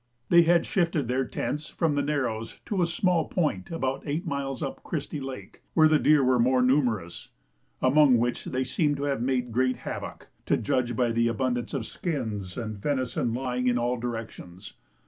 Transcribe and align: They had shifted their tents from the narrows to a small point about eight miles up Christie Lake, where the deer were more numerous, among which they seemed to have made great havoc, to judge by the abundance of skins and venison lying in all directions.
They 0.29 0.41
had 0.41 0.65
shifted 0.65 1.07
their 1.07 1.25
tents 1.25 1.69
from 1.69 1.93
the 1.93 2.01
narrows 2.01 2.59
to 2.65 2.81
a 2.81 2.87
small 2.87 3.25
point 3.25 3.69
about 3.69 4.01
eight 4.03 4.25
miles 4.25 4.63
up 4.63 4.81
Christie 4.81 5.19
Lake, 5.19 5.61
where 5.75 5.87
the 5.87 5.99
deer 5.99 6.23
were 6.23 6.39
more 6.39 6.63
numerous, 6.63 7.29
among 7.83 8.17
which 8.17 8.45
they 8.45 8.63
seemed 8.63 8.97
to 8.97 9.03
have 9.03 9.21
made 9.21 9.51
great 9.51 9.75
havoc, 9.75 10.29
to 10.47 10.57
judge 10.57 10.95
by 10.95 11.11
the 11.11 11.27
abundance 11.27 11.75
of 11.75 11.85
skins 11.85 12.57
and 12.57 12.79
venison 12.79 13.31
lying 13.31 13.67
in 13.67 13.77
all 13.77 13.95
directions. 13.99 14.73